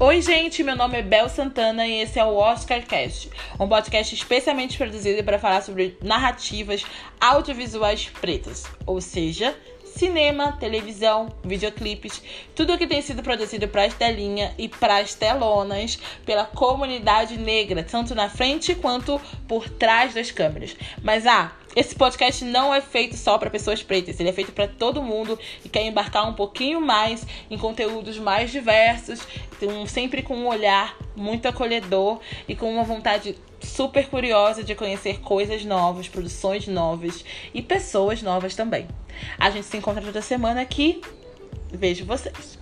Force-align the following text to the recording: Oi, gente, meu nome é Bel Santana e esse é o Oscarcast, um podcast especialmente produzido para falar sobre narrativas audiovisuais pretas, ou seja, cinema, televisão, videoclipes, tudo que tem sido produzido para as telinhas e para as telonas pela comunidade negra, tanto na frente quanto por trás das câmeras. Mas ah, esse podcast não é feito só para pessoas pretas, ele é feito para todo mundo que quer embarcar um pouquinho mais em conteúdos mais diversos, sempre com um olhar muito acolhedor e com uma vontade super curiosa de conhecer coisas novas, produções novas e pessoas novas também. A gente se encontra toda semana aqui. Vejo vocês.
Oi, 0.00 0.22
gente, 0.22 0.62
meu 0.62 0.76
nome 0.76 0.96
é 0.96 1.02
Bel 1.02 1.28
Santana 1.28 1.84
e 1.84 2.02
esse 2.02 2.20
é 2.20 2.24
o 2.24 2.36
Oscarcast, 2.36 3.28
um 3.58 3.66
podcast 3.66 4.14
especialmente 4.14 4.78
produzido 4.78 5.24
para 5.24 5.40
falar 5.40 5.60
sobre 5.60 5.98
narrativas 6.00 6.86
audiovisuais 7.20 8.08
pretas, 8.20 8.64
ou 8.86 9.00
seja, 9.00 9.56
cinema, 9.84 10.52
televisão, 10.52 11.28
videoclipes, 11.42 12.22
tudo 12.54 12.78
que 12.78 12.86
tem 12.86 13.02
sido 13.02 13.24
produzido 13.24 13.66
para 13.66 13.86
as 13.86 13.94
telinhas 13.94 14.52
e 14.56 14.68
para 14.68 14.98
as 14.98 15.14
telonas 15.14 15.98
pela 16.24 16.44
comunidade 16.44 17.36
negra, 17.36 17.82
tanto 17.82 18.14
na 18.14 18.30
frente 18.30 18.76
quanto 18.76 19.20
por 19.48 19.68
trás 19.68 20.14
das 20.14 20.30
câmeras. 20.30 20.76
Mas 21.02 21.26
ah, 21.26 21.50
esse 21.78 21.94
podcast 21.94 22.44
não 22.44 22.74
é 22.74 22.80
feito 22.80 23.16
só 23.16 23.38
para 23.38 23.48
pessoas 23.48 23.84
pretas, 23.84 24.18
ele 24.18 24.28
é 24.28 24.32
feito 24.32 24.50
para 24.50 24.66
todo 24.66 25.00
mundo 25.00 25.38
que 25.62 25.68
quer 25.68 25.82
embarcar 25.86 26.28
um 26.28 26.32
pouquinho 26.32 26.80
mais 26.80 27.24
em 27.48 27.56
conteúdos 27.56 28.18
mais 28.18 28.50
diversos, 28.50 29.20
sempre 29.86 30.20
com 30.20 30.34
um 30.34 30.48
olhar 30.48 30.96
muito 31.14 31.46
acolhedor 31.46 32.18
e 32.48 32.56
com 32.56 32.68
uma 32.68 32.82
vontade 32.82 33.36
super 33.62 34.08
curiosa 34.08 34.64
de 34.64 34.74
conhecer 34.74 35.20
coisas 35.20 35.64
novas, 35.64 36.08
produções 36.08 36.66
novas 36.66 37.24
e 37.54 37.62
pessoas 37.62 38.22
novas 38.22 38.56
também. 38.56 38.88
A 39.38 39.48
gente 39.48 39.66
se 39.66 39.76
encontra 39.76 40.02
toda 40.02 40.20
semana 40.20 40.60
aqui. 40.60 41.00
Vejo 41.70 42.04
vocês. 42.04 42.58